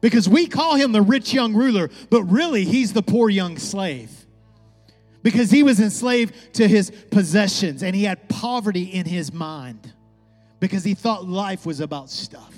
[0.00, 4.17] Because we call him the rich young ruler, but really he's the poor young slave
[5.22, 9.92] because he was enslaved to his possessions and he had poverty in his mind
[10.60, 12.54] because he thought life was about stuff.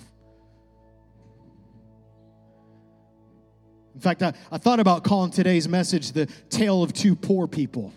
[3.95, 7.93] In fact, I, I thought about calling today's message the tale of two poor people.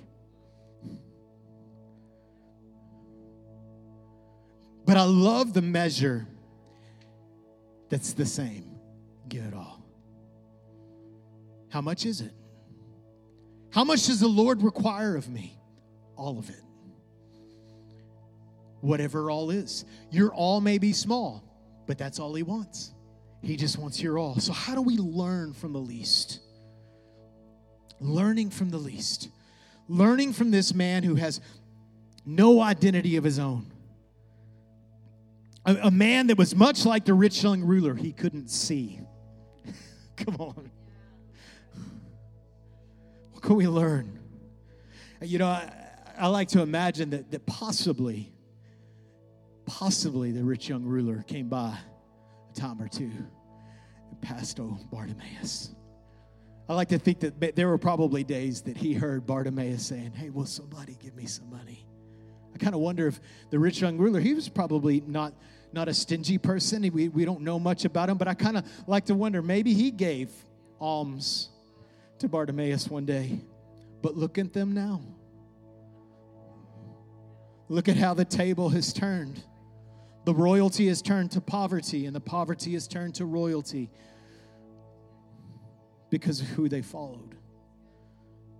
[4.85, 6.27] But I love the measure
[7.89, 8.79] that's the same.
[9.29, 9.81] Get it all.
[11.69, 12.33] How much is it?
[13.73, 15.57] How much does the Lord require of me?
[16.15, 16.61] All of it.
[18.81, 19.83] Whatever all is.
[20.11, 21.43] Your all may be small,
[21.87, 22.93] but that's all He wants.
[23.41, 24.39] He just wants your all.
[24.39, 26.39] So, how do we learn from the least?
[27.99, 29.29] Learning from the least.
[29.87, 31.41] Learning from this man who has
[32.27, 33.65] no identity of his own.
[35.65, 38.99] A, a man that was much like the rich young ruler, he couldn't see.
[40.15, 40.69] Come on
[43.43, 44.19] can we learn?
[45.21, 45.71] You know, I,
[46.17, 48.31] I like to imagine that, that possibly
[49.65, 51.77] possibly the rich young ruler came by
[52.51, 53.11] a time or two
[54.09, 55.73] and passed old Bartimaeus.
[56.67, 60.29] I like to think that there were probably days that he heard Bartimaeus saying, Hey,
[60.29, 61.85] will somebody give me some money?
[62.53, 65.33] I kind of wonder if the rich young ruler, he was probably not,
[65.73, 66.89] not a stingy person.
[66.93, 69.73] We, we don't know much about him, but I kind of like to wonder maybe
[69.73, 70.29] he gave
[70.79, 71.49] alms
[72.23, 73.41] to Bartimaeus one day.
[74.01, 75.01] But look at them now.
[77.67, 79.43] Look at how the table has turned.
[80.23, 83.89] The royalty has turned to poverty, and the poverty has turned to royalty
[86.09, 87.35] because of who they followed.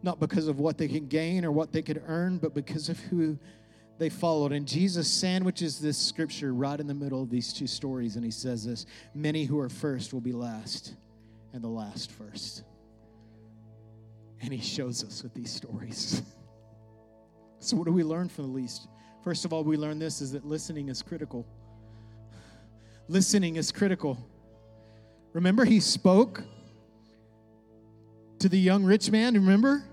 [0.02, 3.00] Not because of what they can gain or what they could earn, but because of
[3.00, 3.40] who
[3.98, 4.52] they followed.
[4.52, 8.32] And Jesus sandwiches this scripture right in the middle of these two stories, and he
[8.32, 10.96] says this Many who are first will be last,
[11.54, 12.64] and the last first.
[14.44, 16.22] And he shows us with these stories.
[17.60, 18.90] so, what do we learn from the least?
[19.24, 21.48] First of all, we learn this is that listening is critical.
[23.08, 24.18] Listening is critical.
[25.32, 26.44] Remember, he spoke
[28.40, 29.86] to the young rich man, remember?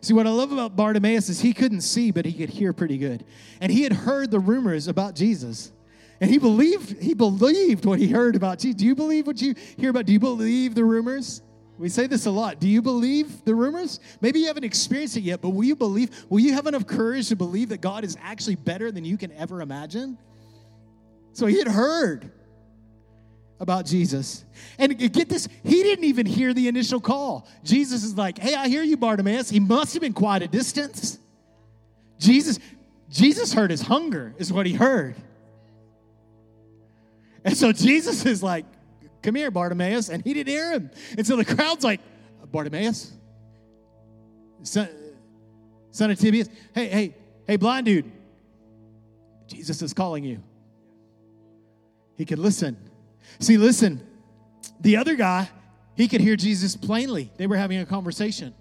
[0.00, 2.96] See, what I love about Bartimaeus is he couldn't see, but he could hear pretty
[2.96, 3.26] good.
[3.60, 5.70] And he had heard the rumors about Jesus.
[6.18, 8.76] And he believed, he believed what he heard about Jesus.
[8.76, 10.06] Do you believe what you hear about?
[10.06, 11.42] Do you believe the rumors?
[11.80, 12.60] We say this a lot.
[12.60, 14.00] Do you believe the rumors?
[14.20, 16.10] Maybe you haven't experienced it yet, but will you believe?
[16.28, 19.32] Will you have enough courage to believe that God is actually better than you can
[19.32, 20.18] ever imagine?
[21.32, 22.30] So he had heard
[23.60, 24.44] about Jesus.
[24.78, 27.48] And get this, he didn't even hear the initial call.
[27.64, 31.18] Jesus is like, "Hey, I hear you, Bartimaeus." He must have been quite a distance.
[32.18, 32.58] Jesus
[33.08, 35.16] Jesus heard his hunger is what he heard.
[37.42, 38.66] And so Jesus is like,
[39.22, 40.90] "Come here, Bartimaeus," and he didn't hear him.
[41.16, 42.00] And so the crowd's like,
[42.50, 43.12] "Bartimaeus,
[44.62, 44.88] son,
[45.90, 47.14] son of Timaeus, hey, hey,
[47.46, 48.10] hey, blind dude,
[49.46, 50.42] Jesus is calling you."
[52.16, 52.76] He could listen.
[53.38, 54.00] See, listen,
[54.80, 55.48] the other guy,
[55.96, 57.30] he could hear Jesus plainly.
[57.36, 58.54] They were having a conversation.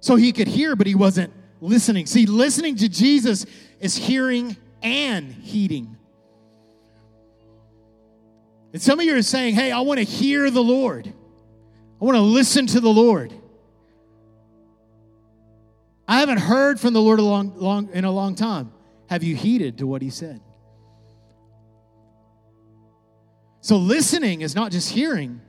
[0.00, 2.06] So he could hear, but he wasn't listening.
[2.06, 3.46] See, listening to Jesus
[3.80, 5.96] is hearing and heeding.
[8.72, 11.06] And some of you are saying, hey, I want to hear the Lord.
[11.06, 13.32] I want to listen to the Lord.
[16.08, 18.72] I haven't heard from the Lord a long, long, in a long time.
[19.08, 20.40] Have you heeded to what he said?
[23.60, 25.40] So listening is not just hearing,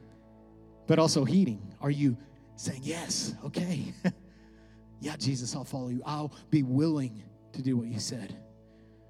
[0.86, 1.76] but also heeding.
[1.82, 2.18] Are you
[2.56, 3.94] saying, Yes, okay.
[5.00, 6.04] yeah, Jesus, I'll follow you.
[6.06, 8.36] I'll be willing to do what you said.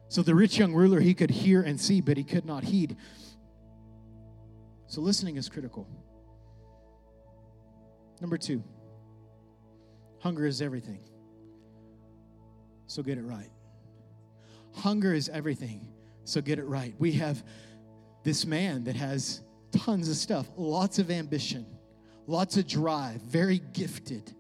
[0.08, 2.96] So the rich young ruler, he could hear and see, but he could not heed.
[4.94, 5.88] So listening is critical.
[8.22, 8.64] Number two,
[10.20, 11.00] hunger is everything.
[12.86, 13.50] So get it right.
[14.76, 15.88] Hunger is everything.
[16.26, 16.94] So get it right.
[17.00, 17.44] We have
[18.24, 21.66] this man that has tons of stuff, lots of ambition,
[22.28, 24.32] lots of drive, very gifted,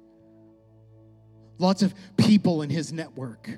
[1.58, 3.50] lots of people in his network.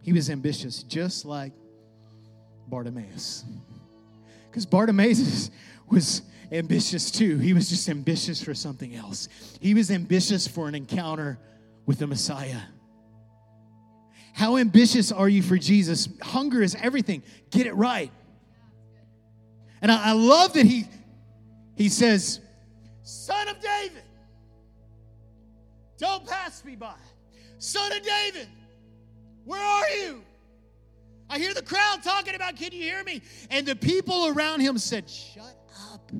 [0.00, 1.52] He was ambitious, just like
[2.68, 3.44] Bartimaeus.
[4.56, 5.50] Because Bartimaeus
[5.90, 7.36] was ambitious too.
[7.36, 9.28] He was just ambitious for something else.
[9.60, 11.38] He was ambitious for an encounter
[11.84, 12.62] with the Messiah.
[14.32, 16.08] How ambitious are you for Jesus?
[16.22, 17.22] Hunger is everything.
[17.50, 18.10] Get it right.
[19.82, 20.86] And I, I love that he,
[21.74, 22.40] he says,
[23.02, 24.04] Son of David,
[25.98, 26.96] don't pass me by.
[27.58, 28.48] Son of David,
[29.44, 30.22] where are you?
[31.28, 33.22] I hear the crowd talking about, can you hear me?
[33.50, 35.56] And the people around him said, Shut
[35.92, 36.12] up.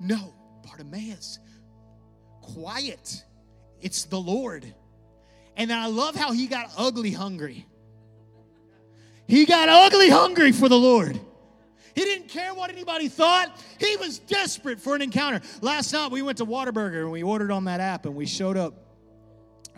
[0.00, 1.38] No, Bartimaeus,
[2.40, 3.24] quiet.
[3.80, 4.72] It's the Lord.
[5.56, 7.66] And I love how he got ugly hungry.
[9.26, 11.20] He got ugly hungry for the Lord.
[11.94, 13.60] He didn't care what anybody thought.
[13.80, 15.40] He was desperate for an encounter.
[15.60, 18.56] Last night we went to Whataburger and we ordered on that app and we showed
[18.56, 18.87] up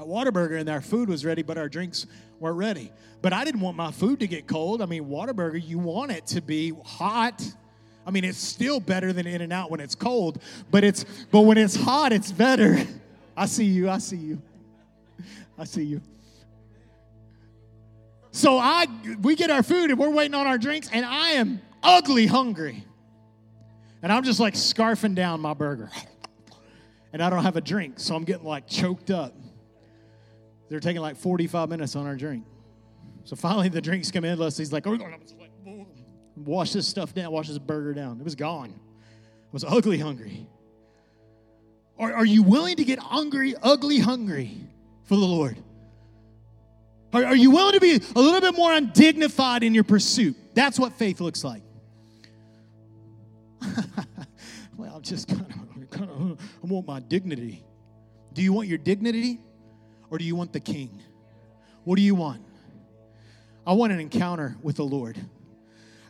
[0.01, 2.07] at Whataburger and our food was ready, but our drinks
[2.39, 2.91] weren't ready.
[3.21, 4.81] But I didn't want my food to get cold.
[4.81, 7.43] I mean, Whataburger, you want it to be hot.
[8.07, 11.43] I mean, it's still better than In and Out when it's cold, but it's but
[11.43, 12.79] when it's hot, it's better.
[13.37, 13.91] I see you.
[13.91, 14.43] I see you.
[15.59, 16.01] I see you.
[18.33, 18.87] So I
[19.21, 22.85] we get our food and we're waiting on our drinks, and I am ugly hungry.
[24.03, 25.91] And I'm just like scarfing down my burger.
[27.13, 29.35] And I don't have a drink, so I'm getting like choked up.
[30.71, 32.47] They're taking like 45 minutes on our drink.
[33.25, 34.39] So finally the drinks come in.
[34.39, 34.97] Leslie's like, oh,
[36.37, 38.19] wash this stuff down, wash this burger down.
[38.21, 38.73] It was gone.
[38.73, 40.47] I was ugly hungry.
[41.99, 44.53] Are, are you willing to get hungry, ugly hungry
[45.05, 45.59] for the Lord?
[47.13, 50.37] Are, are you willing to be a little bit more undignified in your pursuit?
[50.55, 51.63] That's what faith looks like.
[54.77, 57.65] well, I'm just kind of, kind of, I want my dignity.
[58.33, 59.41] Do you want your dignity
[60.11, 61.01] or do you want the king?
[61.85, 62.43] What do you want?
[63.67, 65.17] I want an encounter with the Lord.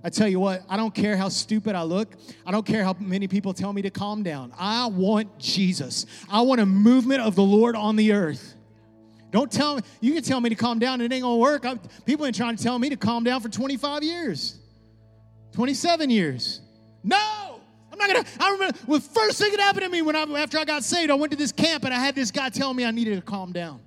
[0.03, 2.14] I tell you what, I don't care how stupid I look.
[2.46, 4.53] I don't care how many people tell me to calm down.
[4.59, 6.07] I want Jesus.
[6.30, 8.55] I want a movement of the Lord on the earth.
[9.30, 11.64] Don't tell me, you can tell me to calm down, it ain't gonna work.
[11.66, 14.59] I, people been trying to tell me to calm down for 25 years,
[15.53, 16.61] 27 years.
[17.05, 17.61] No!
[17.92, 20.59] I'm not gonna, I remember the first thing that happened to me when I, after
[20.59, 22.84] I got saved, I went to this camp and I had this guy tell me
[22.84, 23.80] I needed to calm down.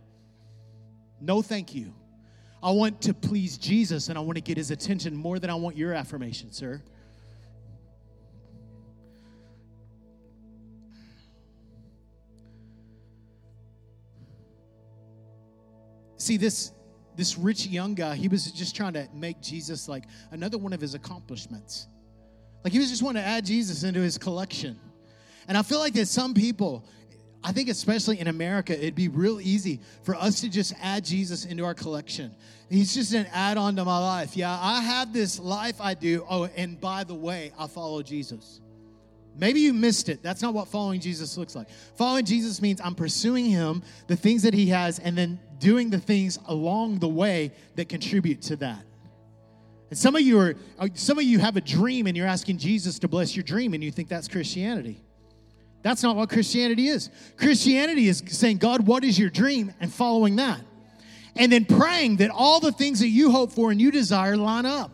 [1.23, 1.93] No, thank you.
[2.61, 5.55] I want to please Jesus and I want to get his attention more than I
[5.55, 6.81] want your affirmation, sir.
[16.17, 16.73] See, this
[17.15, 20.81] this rich young guy, he was just trying to make Jesus like another one of
[20.81, 21.87] his accomplishments.
[22.65, 24.77] Like he was just wanting to add Jesus into his collection.
[25.47, 26.85] And I feel like that some people,
[27.43, 31.45] I think especially in America, it'd be real easy for us to just add Jesus
[31.45, 32.33] into our collection.
[32.69, 34.37] He's just an add on to my life.
[34.37, 36.25] Yeah, I have this life I do.
[36.29, 38.61] Oh, and by the way, I follow Jesus.
[39.35, 40.21] Maybe you missed it.
[40.21, 41.67] That's not what following Jesus looks like.
[41.95, 45.99] Following Jesus means I'm pursuing him, the things that he has, and then doing the
[45.99, 48.85] things along the way that contribute to that.
[49.89, 52.57] And some of you are uh, some of you have a dream and you're asking
[52.57, 55.02] Jesus to bless your dream and you think that's Christianity.
[55.83, 57.09] That's not what Christianity is.
[57.37, 59.73] Christianity is saying, God, what is your dream?
[59.79, 60.61] And following that.
[61.35, 64.65] And then praying that all the things that you hope for and you desire line
[64.65, 64.91] up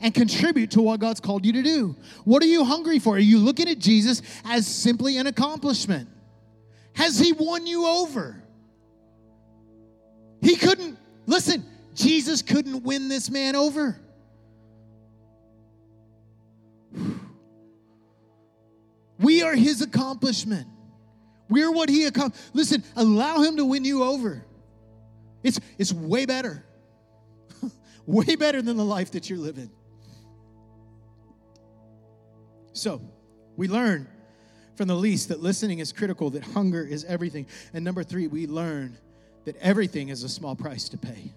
[0.00, 1.96] and contribute to what God's called you to do.
[2.24, 3.16] What are you hungry for?
[3.16, 6.08] Are you looking at Jesus as simply an accomplishment?
[6.94, 8.42] Has he won you over?
[10.40, 11.64] He couldn't, listen,
[11.94, 13.98] Jesus couldn't win this man over.
[19.18, 20.66] We are his accomplishment.
[21.48, 22.44] We're what he accomplished.
[22.54, 24.44] Listen, allow him to win you over.
[25.42, 26.64] It's, it's way better.
[28.06, 29.70] way better than the life that you're living.
[32.72, 33.00] So,
[33.56, 34.08] we learn
[34.74, 37.46] from the least that listening is critical, that hunger is everything.
[37.72, 38.98] And number three, we learn
[39.44, 41.32] that everything is a small price to pay.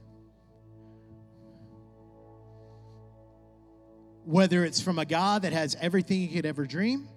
[4.26, 7.08] Whether it's from a God that has everything he could ever dream,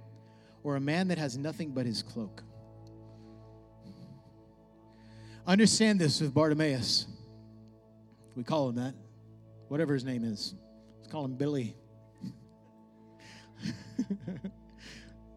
[0.63, 2.43] or a man that has nothing but his cloak.
[5.47, 7.07] Understand this with Bartimaeus.
[8.37, 8.95] We call him that,
[9.69, 10.55] whatever his name is.
[10.99, 11.75] Let's call him Billy.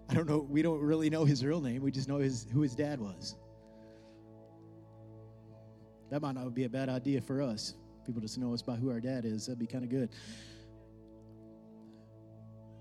[0.10, 0.46] I don't know.
[0.50, 1.82] We don't really know his real name.
[1.82, 3.36] We just know his, who his dad was.
[6.12, 7.74] That might not be a bad idea for us.
[8.06, 9.48] People just know us by who our dad is.
[9.48, 10.10] That'd be kind of good.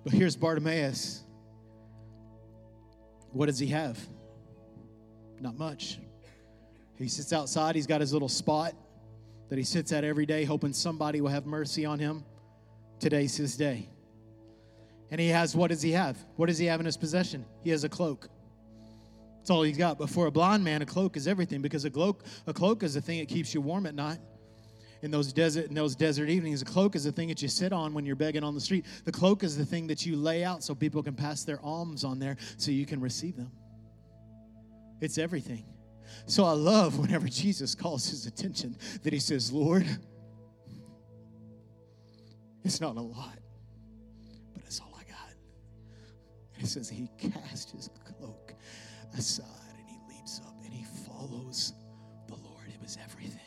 [0.05, 1.25] But here's Bartimaeus.
[3.35, 3.99] What does he have?
[5.41, 5.99] Not much.
[6.97, 7.75] He sits outside.
[7.75, 8.75] He's got his little spot
[9.49, 12.25] that he sits at every day, hoping somebody will have mercy on him.
[13.01, 13.89] Today's his day.
[15.11, 16.17] And he has, what does he have?
[16.37, 17.45] What does he have in his possession?
[17.63, 18.29] He has a cloak.
[19.39, 19.99] That's all he's got.
[19.99, 22.95] But for a blind man, a cloak is everything because a cloak, a cloak is
[22.95, 24.19] the thing that keeps you warm at night.
[25.05, 27.73] In those desert, in those desert evenings, a cloak is the thing that you sit
[27.75, 28.87] on when you're begging on the street.
[29.05, 32.05] The cloak is the thing that you lay out so people can pass their alms
[32.05, 33.53] on there so you can receive them.
[35.03, 35.67] It's everything.
[36.27, 39.87] So I love whenever Jesus calls his attention that he says, Lord,
[42.65, 43.39] it's not a lot.
[46.65, 48.55] It says he cast his cloak
[49.19, 49.45] aside
[49.79, 51.75] and he leaps up and he follows
[52.27, 52.69] the Lord.
[52.69, 53.44] It was everything.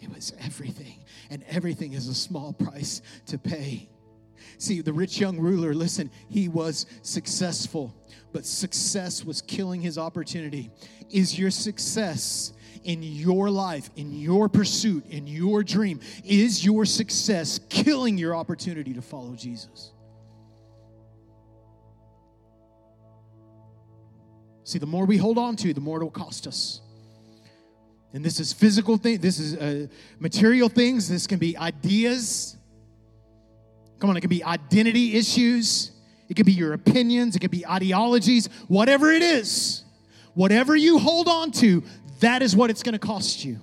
[0.00, 1.04] It was everything.
[1.30, 3.88] And everything is a small price to pay.
[4.58, 7.94] See, the rich young ruler, listen, he was successful,
[8.32, 10.70] but success was killing his opportunity.
[11.10, 12.52] Is your success
[12.84, 18.94] in your life, in your pursuit, in your dream, is your success killing your opportunity
[18.94, 19.92] to follow Jesus?
[24.64, 26.80] See, the more we hold on to, the more it will cost us.
[28.12, 29.18] And this is physical thing.
[29.18, 29.86] This is uh,
[30.18, 31.08] material things.
[31.08, 32.56] This can be ideas.
[33.98, 35.92] Come on, it can be identity issues.
[36.28, 37.36] It could be your opinions.
[37.36, 38.48] It could be ideologies.
[38.68, 39.84] Whatever it is,
[40.34, 41.82] whatever you hold on to,
[42.20, 43.60] that is what it's going to cost you.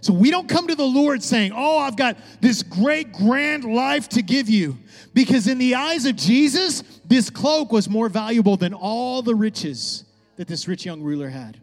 [0.00, 4.08] So we don't come to the Lord saying, Oh, I've got this great, grand life
[4.10, 4.78] to give you.
[5.14, 10.04] Because in the eyes of Jesus, this cloak was more valuable than all the riches
[10.36, 11.58] that this rich young ruler had,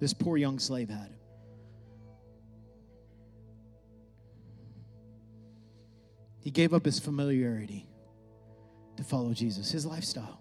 [0.00, 1.13] this poor young slave had.
[6.44, 7.86] He gave up his familiarity
[8.98, 10.38] to follow Jesus, his lifestyle,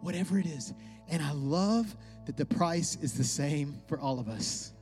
[0.00, 0.74] whatever it is.
[1.08, 4.72] And I love that the price is the same for all of us.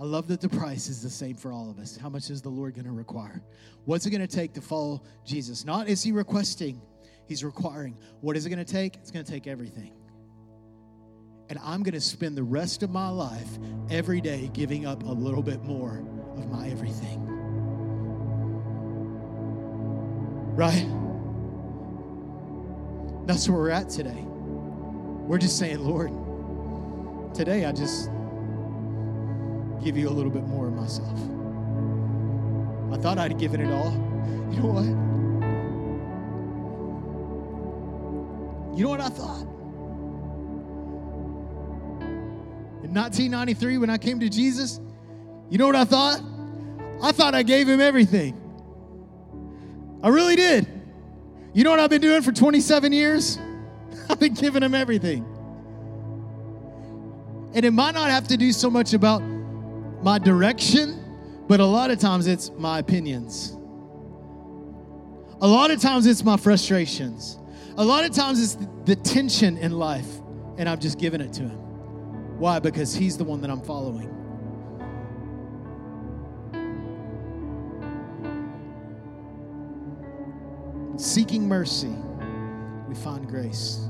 [0.00, 1.94] I love that the price is the same for all of us.
[1.94, 3.42] How much is the Lord going to require?
[3.84, 5.66] What's it going to take to follow Jesus?
[5.66, 6.80] Not is he requesting,
[7.28, 7.98] he's requiring.
[8.22, 8.96] What is it going to take?
[8.96, 9.92] It's going to take everything.
[11.50, 13.58] And I'm going to spend the rest of my life
[13.90, 16.02] every day giving up a little bit more
[16.34, 17.25] of my everything.
[20.56, 20.86] Right?
[23.26, 24.24] That's where we're at today.
[24.24, 26.10] We're just saying, Lord,
[27.34, 28.08] today I just
[29.84, 31.12] give you a little bit more of myself.
[32.90, 34.02] I thought I'd given it all.
[34.46, 34.84] You know what?
[38.78, 39.42] You know what I thought?
[42.84, 44.80] In 1993, when I came to Jesus,
[45.50, 46.22] you know what I thought?
[47.02, 48.45] I thought I gave him everything.
[50.02, 50.66] I really did.
[51.54, 53.38] You know what I've been doing for 27 years?
[54.10, 55.24] I've been giving him everything.
[57.54, 59.20] And it might not have to do so much about
[60.02, 63.56] my direction, but a lot of times it's my opinions.
[65.40, 67.38] A lot of times it's my frustrations.
[67.78, 70.08] A lot of times it's the tension in life,
[70.58, 71.58] and I'm just giving it to him.
[72.38, 72.58] Why?
[72.58, 74.12] Because he's the one that I'm following.
[80.98, 81.94] Seeking mercy,
[82.88, 83.86] we find grace.